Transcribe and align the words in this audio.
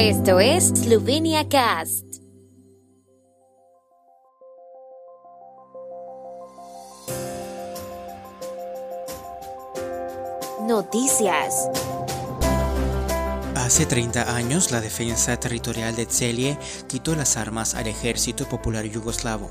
Esto 0.00 0.38
es 0.38 0.68
Slovenia 0.68 1.48
Cast. 1.48 2.04
Noticias. 10.68 11.68
Hace 13.56 13.86
30 13.86 14.36
años, 14.36 14.70
la 14.70 14.80
defensa 14.80 15.36
territorial 15.40 15.96
de 15.96 16.06
Celje 16.06 16.56
quitó 16.86 17.16
las 17.16 17.36
armas 17.36 17.74
al 17.74 17.88
ejército 17.88 18.48
popular 18.48 18.84
yugoslavo. 18.84 19.50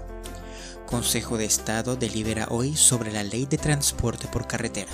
Consejo 0.85 1.37
de 1.37 1.43
Estado 1.43 1.97
delibera 1.97 2.47
hoy 2.51 2.77
sobre 2.77 3.11
la 3.11 3.25
ley 3.25 3.47
de 3.47 3.57
transporte 3.57 4.29
por 4.29 4.47
carretera. 4.47 4.93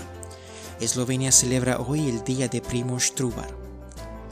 Eslovenia 0.80 1.32
celebra 1.32 1.78
hoy 1.78 2.10
el 2.10 2.24
día 2.24 2.48
de 2.48 2.60
Primož 2.60 3.12
Trubar. 3.12 3.63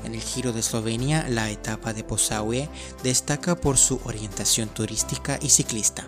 En 0.04 0.16
el 0.16 0.22
Giro 0.22 0.52
de 0.52 0.62
Eslovenia, 0.62 1.28
la 1.30 1.50
etapa 1.50 1.94
de 1.94 2.04
Posaue 2.04 2.70
destaca 3.04 3.56
por 3.56 3.78
su 3.78 4.02
orientación 4.06 4.70
turística 4.70 5.38
y 5.42 5.50
ciclista. 5.50 6.08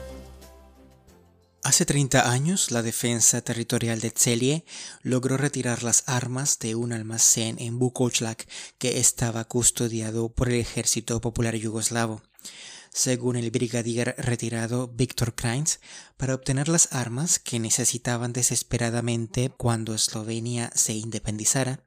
Hace 1.63 1.85
30 1.85 2.31
años, 2.31 2.71
la 2.71 2.81
defensa 2.81 3.41
territorial 3.41 3.99
de 3.99 4.09
Celje 4.09 4.65
logró 5.03 5.37
retirar 5.37 5.83
las 5.83 6.03
armas 6.07 6.57
de 6.57 6.73
un 6.73 6.91
almacén 6.91 7.57
en 7.59 7.77
Bukoclak 7.77 8.47
que 8.79 8.99
estaba 8.99 9.43
custodiado 9.43 10.29
por 10.29 10.49
el 10.49 10.55
Ejército 10.55 11.21
Popular 11.21 11.55
Yugoslavo. 11.55 12.23
Según 12.91 13.35
el 13.35 13.51
brigadier 13.51 14.15
retirado 14.17 14.87
Víctor 14.87 15.35
Krainz, 15.35 15.79
para 16.17 16.33
obtener 16.33 16.67
las 16.67 16.91
armas 16.93 17.37
que 17.37 17.59
necesitaban 17.59 18.33
desesperadamente 18.33 19.51
cuando 19.55 19.93
Eslovenia 19.93 20.71
se 20.73 20.93
independizara, 20.93 21.83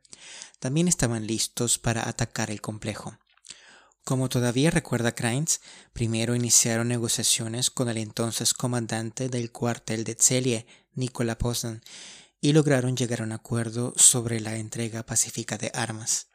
también 0.60 0.86
estaban 0.86 1.26
listos 1.26 1.78
para 1.78 2.08
atacar 2.08 2.52
el 2.52 2.60
complejo. 2.60 3.18
Como 4.04 4.28
todavía 4.28 4.70
recuerda 4.70 5.14
Krainz, 5.14 5.60
primero 5.94 6.34
iniciaron 6.34 6.88
negociaciones 6.88 7.70
con 7.70 7.88
el 7.88 7.96
entonces 7.96 8.52
comandante 8.52 9.30
del 9.30 9.50
cuartel 9.50 10.04
de 10.04 10.14
Celje, 10.14 10.66
Nikola 10.92 11.38
Poznan, 11.38 11.82
y 12.38 12.52
lograron 12.52 12.98
llegar 12.98 13.22
a 13.22 13.24
un 13.24 13.32
acuerdo 13.32 13.94
sobre 13.96 14.40
la 14.40 14.56
entrega 14.56 15.06
pacífica 15.06 15.56
de 15.56 15.70
armas. 15.72 16.26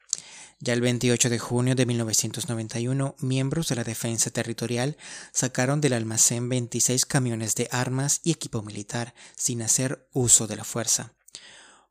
Ya 0.60 0.74
el 0.74 0.82
28 0.82 1.30
de 1.30 1.38
junio 1.38 1.76
de 1.76 1.86
1991, 1.86 3.16
miembros 3.20 3.68
de 3.68 3.76
la 3.76 3.84
Defensa 3.84 4.32
Territorial 4.32 4.98
sacaron 5.32 5.80
del 5.80 5.94
almacén 5.94 6.50
26 6.50 7.06
camiones 7.06 7.54
de 7.54 7.70
armas 7.72 8.20
y 8.24 8.32
equipo 8.32 8.64
militar 8.64 9.14
sin 9.38 9.62
hacer 9.62 10.10
uso 10.12 10.48
de 10.48 10.56
la 10.56 10.64
fuerza. 10.64 11.14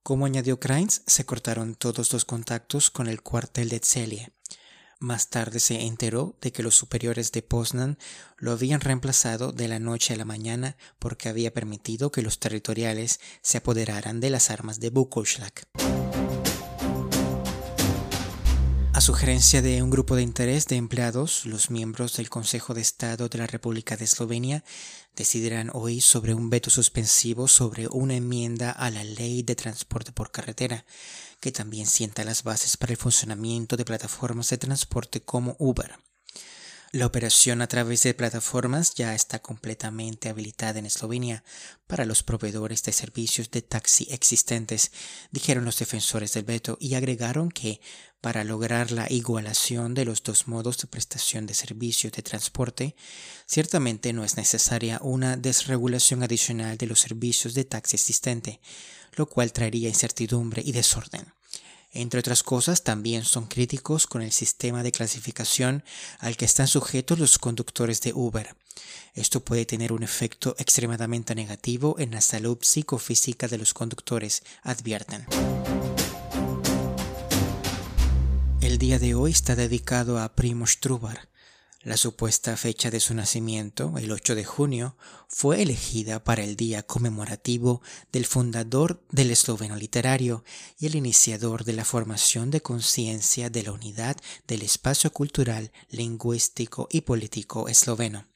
Como 0.02 0.26
añadió 0.26 0.58
Krainz, 0.58 1.02
se 1.06 1.24
cortaron 1.24 1.76
todos 1.76 2.12
los 2.12 2.24
contactos 2.24 2.90
con 2.90 3.06
el 3.06 3.22
cuartel 3.22 3.68
de 3.68 3.78
Celje. 3.78 4.32
Más 5.00 5.28
tarde 5.30 5.60
se 5.60 5.82
enteró 5.82 6.36
de 6.40 6.50
que 6.50 6.64
los 6.64 6.74
superiores 6.74 7.30
de 7.30 7.42
Poznan 7.42 7.98
lo 8.36 8.50
habían 8.50 8.80
reemplazado 8.80 9.52
de 9.52 9.68
la 9.68 9.78
noche 9.78 10.14
a 10.14 10.16
la 10.16 10.24
mañana 10.24 10.76
porque 10.98 11.28
había 11.28 11.54
permitido 11.54 12.10
que 12.10 12.22
los 12.22 12.40
territoriales 12.40 13.20
se 13.40 13.58
apoderaran 13.58 14.18
de 14.18 14.30
las 14.30 14.50
armas 14.50 14.80
de 14.80 14.90
Bukowschlag. 14.90 15.52
A 18.98 19.00
sugerencia 19.00 19.62
de 19.62 19.80
un 19.80 19.90
grupo 19.90 20.16
de 20.16 20.22
interés 20.22 20.66
de 20.66 20.74
empleados, 20.74 21.46
los 21.46 21.70
miembros 21.70 22.16
del 22.16 22.28
Consejo 22.28 22.74
de 22.74 22.80
Estado 22.80 23.28
de 23.28 23.38
la 23.38 23.46
República 23.46 23.96
de 23.96 24.06
Eslovenia 24.06 24.64
decidirán 25.14 25.70
hoy 25.72 26.00
sobre 26.00 26.34
un 26.34 26.50
veto 26.50 26.68
suspensivo 26.68 27.46
sobre 27.46 27.86
una 27.86 28.16
enmienda 28.16 28.72
a 28.72 28.90
la 28.90 29.04
ley 29.04 29.44
de 29.44 29.54
transporte 29.54 30.10
por 30.10 30.32
carretera, 30.32 30.84
que 31.38 31.52
también 31.52 31.86
sienta 31.86 32.24
las 32.24 32.42
bases 32.42 32.76
para 32.76 32.92
el 32.92 32.98
funcionamiento 32.98 33.76
de 33.76 33.84
plataformas 33.84 34.50
de 34.50 34.58
transporte 34.58 35.20
como 35.20 35.54
Uber. 35.60 35.94
La 36.90 37.04
operación 37.04 37.60
a 37.60 37.66
través 37.66 38.02
de 38.04 38.14
plataformas 38.14 38.94
ya 38.94 39.14
está 39.14 39.40
completamente 39.40 40.30
habilitada 40.30 40.78
en 40.78 40.86
Eslovenia 40.86 41.44
para 41.86 42.06
los 42.06 42.22
proveedores 42.22 42.82
de 42.82 42.92
servicios 42.92 43.50
de 43.50 43.60
taxi 43.60 44.06
existentes, 44.10 44.90
dijeron 45.30 45.66
los 45.66 45.78
defensores 45.78 46.32
del 46.32 46.44
veto 46.44 46.78
y 46.80 46.94
agregaron 46.94 47.50
que 47.50 47.82
para 48.22 48.42
lograr 48.42 48.90
la 48.90 49.06
igualación 49.10 49.92
de 49.92 50.06
los 50.06 50.22
dos 50.22 50.48
modos 50.48 50.78
de 50.78 50.86
prestación 50.86 51.46
de 51.46 51.52
servicios 51.52 52.14
de 52.14 52.22
transporte, 52.22 52.96
ciertamente 53.46 54.14
no 54.14 54.24
es 54.24 54.38
necesaria 54.38 54.98
una 55.02 55.36
desregulación 55.36 56.22
adicional 56.22 56.78
de 56.78 56.86
los 56.86 57.00
servicios 57.00 57.52
de 57.52 57.64
taxi 57.64 57.96
existente, 57.96 58.62
lo 59.14 59.26
cual 59.26 59.52
traería 59.52 59.90
incertidumbre 59.90 60.62
y 60.64 60.72
desorden. 60.72 61.37
Entre 61.92 62.20
otras 62.20 62.42
cosas, 62.42 62.84
también 62.84 63.24
son 63.24 63.46
críticos 63.46 64.06
con 64.06 64.20
el 64.22 64.32
sistema 64.32 64.82
de 64.82 64.92
clasificación 64.92 65.82
al 66.18 66.36
que 66.36 66.44
están 66.44 66.68
sujetos 66.68 67.18
los 67.18 67.38
conductores 67.38 68.00
de 68.02 68.12
Uber. 68.12 68.54
Esto 69.14 69.40
puede 69.40 69.64
tener 69.64 69.92
un 69.92 70.02
efecto 70.02 70.54
extremadamente 70.58 71.34
negativo 71.34 71.96
en 71.98 72.10
la 72.10 72.20
salud 72.20 72.58
psicofísica 72.60 73.48
de 73.48 73.58
los 73.58 73.74
conductores, 73.74 74.42
advierten. 74.62 75.26
El 78.60 78.78
día 78.78 78.98
de 78.98 79.14
hoy 79.14 79.30
está 79.30 79.56
dedicado 79.56 80.20
a 80.20 80.28
Primoz 80.34 80.78
Trubar, 80.78 81.28
la 81.82 81.96
supuesta 81.96 82.56
fecha 82.56 82.90
de 82.90 82.98
su 82.98 83.14
nacimiento, 83.14 83.94
el 83.98 84.10
8 84.10 84.34
de 84.34 84.44
junio, 84.44 84.96
fue 85.28 85.62
elegida 85.62 86.24
para 86.24 86.42
el 86.42 86.56
día 86.56 86.82
conmemorativo 86.82 87.82
del 88.10 88.26
fundador 88.26 89.04
del 89.10 89.30
esloveno 89.30 89.76
literario 89.76 90.44
y 90.78 90.86
el 90.86 90.96
iniciador 90.96 91.64
de 91.64 91.74
la 91.74 91.84
formación 91.84 92.50
de 92.50 92.62
conciencia 92.62 93.48
de 93.48 93.62
la 93.62 93.72
unidad 93.72 94.16
del 94.48 94.62
espacio 94.62 95.12
cultural, 95.12 95.70
lingüístico 95.88 96.88
y 96.90 97.02
político 97.02 97.68
esloveno. 97.68 98.26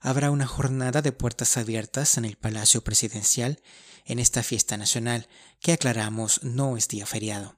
Habrá 0.00 0.30
una 0.30 0.46
jornada 0.46 1.02
de 1.02 1.12
puertas 1.12 1.56
abiertas 1.56 2.18
en 2.18 2.24
el 2.24 2.36
Palacio 2.36 2.82
Presidencial 2.82 3.60
en 4.04 4.18
esta 4.18 4.42
fiesta 4.42 4.76
nacional, 4.76 5.28
que 5.60 5.72
aclaramos 5.72 6.42
no 6.42 6.76
es 6.76 6.88
día 6.88 7.06
feriado. 7.06 7.56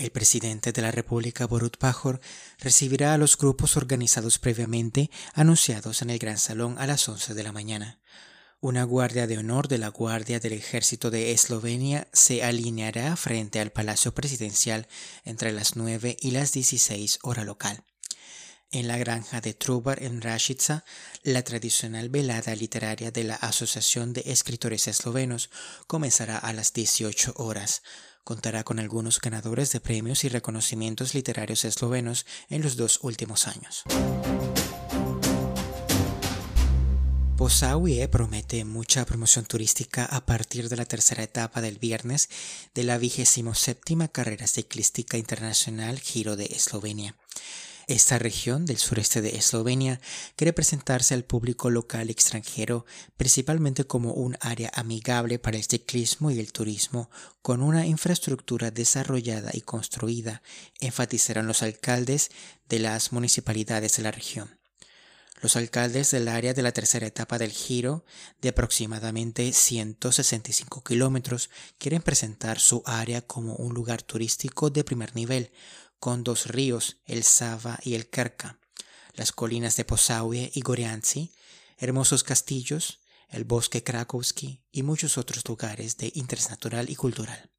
El 0.00 0.12
presidente 0.12 0.72
de 0.72 0.80
la 0.80 0.90
República, 0.90 1.46
Borut 1.46 1.76
Pajor, 1.76 2.22
recibirá 2.58 3.12
a 3.12 3.18
los 3.18 3.36
grupos 3.36 3.76
organizados 3.76 4.38
previamente 4.38 5.10
anunciados 5.34 6.00
en 6.00 6.08
el 6.08 6.18
Gran 6.18 6.38
Salón 6.38 6.76
a 6.78 6.86
las 6.86 7.06
11 7.06 7.34
de 7.34 7.42
la 7.42 7.52
mañana. 7.52 8.00
Una 8.60 8.84
guardia 8.84 9.26
de 9.26 9.36
honor 9.36 9.68
de 9.68 9.76
la 9.76 9.88
Guardia 9.88 10.40
del 10.40 10.54
Ejército 10.54 11.10
de 11.10 11.32
Eslovenia 11.32 12.08
se 12.14 12.42
alineará 12.42 13.14
frente 13.16 13.60
al 13.60 13.72
Palacio 13.72 14.14
Presidencial 14.14 14.88
entre 15.26 15.52
las 15.52 15.76
9 15.76 16.16
y 16.18 16.30
las 16.30 16.52
16 16.52 17.18
hora 17.20 17.44
local. 17.44 17.84
En 18.70 18.88
la 18.88 18.96
granja 18.96 19.42
de 19.42 19.52
Trubar 19.52 20.02
en 20.02 20.22
Rashica, 20.22 20.82
la 21.24 21.42
tradicional 21.42 22.08
velada 22.08 22.54
literaria 22.54 23.10
de 23.10 23.24
la 23.24 23.34
Asociación 23.34 24.14
de 24.14 24.22
Escritores 24.24 24.88
Eslovenos 24.88 25.50
comenzará 25.86 26.38
a 26.38 26.54
las 26.54 26.72
18 26.72 27.34
horas 27.36 27.82
contará 28.24 28.64
con 28.64 28.78
algunos 28.78 29.20
ganadores 29.20 29.72
de 29.72 29.80
premios 29.80 30.24
y 30.24 30.28
reconocimientos 30.28 31.14
literarios 31.14 31.64
eslovenos 31.64 32.26
en 32.48 32.62
los 32.62 32.76
dos 32.76 33.00
últimos 33.02 33.46
años. 33.46 33.84
Posawie 37.40 38.06
promete 38.08 38.66
mucha 38.66 39.06
promoción 39.06 39.46
turística 39.46 40.04
a 40.04 40.26
partir 40.26 40.68
de 40.68 40.76
la 40.76 40.84
tercera 40.84 41.22
etapa 41.22 41.62
del 41.62 41.78
viernes 41.78 42.28
de 42.74 42.84
la 42.84 42.98
vigésimo 42.98 43.54
séptima 43.54 44.08
carrera 44.08 44.46
ciclística 44.46 45.16
internacional 45.16 45.98
Giro 45.98 46.36
de 46.36 46.44
Eslovenia. 46.44 47.16
Esta 47.86 48.18
región 48.18 48.66
del 48.66 48.78
sureste 48.78 49.22
de 49.22 49.36
Eslovenia 49.36 50.00
quiere 50.36 50.52
presentarse 50.52 51.14
al 51.14 51.24
público 51.24 51.70
local 51.70 52.10
extranjero 52.10 52.84
principalmente 53.16 53.84
como 53.84 54.12
un 54.12 54.36
área 54.40 54.70
amigable 54.74 55.38
para 55.38 55.56
el 55.56 55.64
ciclismo 55.64 56.30
y 56.30 56.38
el 56.38 56.52
turismo, 56.52 57.10
con 57.42 57.62
una 57.62 57.86
infraestructura 57.86 58.70
desarrollada 58.70 59.50
y 59.54 59.62
construida, 59.62 60.42
enfatizaron 60.80 61.46
los 61.46 61.62
alcaldes 61.62 62.30
de 62.68 62.78
las 62.78 63.12
municipalidades 63.12 63.96
de 63.96 64.02
la 64.02 64.10
región. 64.10 64.60
Los 65.40 65.56
alcaldes 65.56 66.10
del 66.10 66.28
área 66.28 66.52
de 66.52 66.62
la 66.62 66.72
tercera 66.72 67.06
etapa 67.06 67.38
del 67.38 67.50
giro, 67.50 68.04
de 68.42 68.50
aproximadamente 68.50 69.52
165 69.54 70.84
kilómetros, 70.84 71.48
quieren 71.78 72.02
presentar 72.02 72.60
su 72.60 72.82
área 72.84 73.22
como 73.22 73.54
un 73.54 73.72
lugar 73.72 74.02
turístico 74.02 74.68
de 74.68 74.84
primer 74.84 75.16
nivel, 75.16 75.50
con 76.00 76.24
dos 76.24 76.46
ríos, 76.46 76.96
el 77.04 77.22
Sava 77.22 77.78
y 77.82 77.94
el 77.94 78.08
Kerka. 78.08 78.58
las 79.14 79.32
colinas 79.32 79.76
de 79.76 79.84
Posaue 79.84 80.50
y 80.54 80.60
Gorianci, 80.62 81.32
hermosos 81.76 82.22
castillos, 82.22 83.00
el 83.28 83.44
bosque 83.44 83.82
Krakowski 83.82 84.62
y 84.72 84.82
muchos 84.82 85.18
otros 85.18 85.46
lugares 85.46 85.98
de 85.98 86.10
interés 86.14 86.48
natural 86.48 86.88
y 86.88 86.96
cultural. 86.96 87.50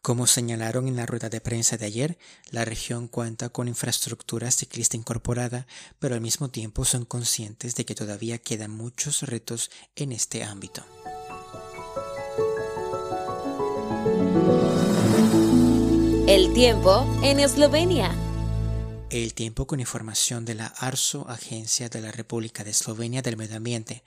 Como 0.00 0.26
señalaron 0.26 0.88
en 0.88 0.96
la 0.96 1.04
rueda 1.04 1.28
de 1.28 1.40
prensa 1.40 1.76
de 1.76 1.84
ayer, 1.84 2.18
la 2.50 2.64
región 2.64 3.08
cuenta 3.08 3.50
con 3.50 3.68
infraestructura 3.68 4.50
ciclista 4.50 4.96
incorporada, 4.96 5.66
pero 5.98 6.14
al 6.14 6.20
mismo 6.20 6.48
tiempo 6.48 6.84
son 6.84 7.04
conscientes 7.04 7.74
de 7.74 7.84
que 7.84 7.94
todavía 7.94 8.38
quedan 8.38 8.70
muchos 8.70 9.22
retos 9.22 9.70
en 9.96 10.12
este 10.12 10.44
ámbito. 10.44 10.84
El 16.28 16.52
tiempo 16.52 17.06
en 17.22 17.40
Eslovenia. 17.40 18.14
El 19.08 19.32
tiempo 19.32 19.66
con 19.66 19.80
información 19.80 20.44
de 20.44 20.56
la 20.56 20.66
ARSO, 20.66 21.26
Agencia 21.26 21.88
de 21.88 22.02
la 22.02 22.12
República 22.12 22.64
de 22.64 22.72
Eslovenia 22.72 23.22
del 23.22 23.38
Medio 23.38 23.56
Ambiente. 23.56 24.04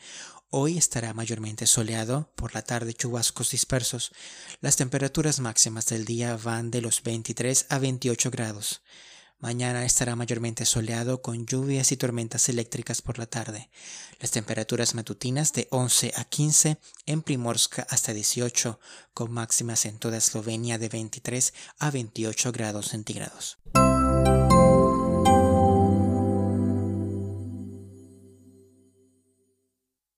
Hoy 0.51 0.77
estará 0.77 1.15
mayormente 1.15 1.65
soleado, 1.65 2.29
por 2.35 2.53
la 2.53 2.61
tarde 2.61 2.93
chubascos 2.93 3.49
dispersos. 3.49 4.11
Las 4.59 4.75
temperaturas 4.75 5.39
máximas 5.39 5.87
del 5.87 6.05
día 6.05 6.37
van 6.37 6.69
de 6.69 6.81
los 6.81 7.01
23 7.01 7.65
a 7.69 7.79
28 7.79 8.29
grados. 8.29 8.83
Mañana 9.41 9.83
estará 9.85 10.15
mayormente 10.15 10.65
soleado 10.65 11.23
con 11.23 11.47
lluvias 11.47 11.91
y 11.91 11.97
tormentas 11.97 12.47
eléctricas 12.47 13.01
por 13.01 13.17
la 13.17 13.25
tarde. 13.25 13.71
Las 14.19 14.29
temperaturas 14.29 14.93
matutinas 14.93 15.51
de 15.51 15.67
11 15.71 16.13
a 16.15 16.25
15, 16.25 16.77
en 17.07 17.23
Primorska 17.23 17.87
hasta 17.89 18.13
18, 18.13 18.79
con 19.15 19.31
máximas 19.31 19.85
en 19.85 19.97
toda 19.97 20.17
Eslovenia 20.17 20.77
de 20.77 20.89
23 20.89 21.55
a 21.79 21.89
28 21.89 22.51
grados 22.51 22.89
centígrados. 22.89 23.57